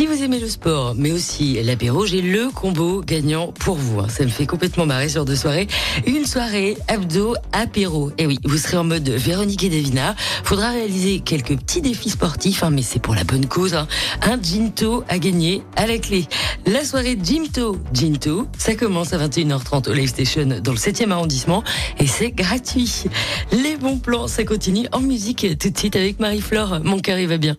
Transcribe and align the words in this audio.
Si 0.00 0.06
vous 0.06 0.22
aimez 0.22 0.38
le 0.40 0.48
sport, 0.48 0.94
mais 0.96 1.12
aussi 1.12 1.62
l'apéro, 1.62 2.06
j'ai 2.06 2.22
le 2.22 2.48
combo 2.48 3.02
gagnant 3.02 3.52
pour 3.52 3.76
vous. 3.76 4.00
hein. 4.00 4.08
Ça 4.08 4.24
me 4.24 4.30
fait 4.30 4.46
complètement 4.46 4.86
marrer 4.86 5.10
sur 5.10 5.26
deux 5.26 5.36
soirées. 5.36 5.66
Une 6.06 6.24
soirée 6.24 6.78
abdo 6.88 7.34
apéro. 7.52 8.10
Et 8.16 8.24
oui, 8.26 8.38
vous 8.44 8.56
serez 8.56 8.78
en 8.78 8.84
mode 8.84 9.06
Véronique 9.10 9.62
et 9.64 9.68
Davina. 9.68 10.16
Faudra 10.42 10.70
réaliser 10.70 11.20
quelques 11.20 11.54
petits 11.54 11.82
défis 11.82 12.08
sportifs, 12.08 12.62
hein, 12.62 12.70
mais 12.70 12.80
c'est 12.80 12.98
pour 12.98 13.14
la 13.14 13.24
bonne 13.24 13.44
cause. 13.44 13.74
hein. 13.74 13.86
Un 14.22 14.40
Ginto 14.40 15.04
à 15.10 15.18
gagner 15.18 15.62
à 15.76 15.86
la 15.86 15.98
clé. 15.98 16.24
La 16.64 16.82
soirée 16.82 17.18
Ginto, 17.22 17.76
Ginto, 17.92 18.46
ça 18.56 18.74
commence 18.76 19.12
à 19.12 19.18
21h30 19.18 19.90
au 19.90 19.92
Live 19.92 20.08
Station 20.08 20.46
dans 20.64 20.72
le 20.72 20.78
7e 20.78 21.10
arrondissement 21.10 21.62
et 21.98 22.06
c'est 22.06 22.30
gratuit. 22.30 23.02
Les 23.52 23.76
bons 23.76 23.98
plans, 23.98 24.28
ça 24.28 24.44
continue 24.44 24.86
en 24.92 25.00
musique 25.00 25.58
tout 25.58 25.68
de 25.68 25.76
suite 25.76 25.94
avec 25.94 26.20
Marie-Flore. 26.20 26.80
Mon 26.82 27.00
cœur, 27.00 27.18
il 27.18 27.28
va 27.28 27.36
bien. 27.36 27.58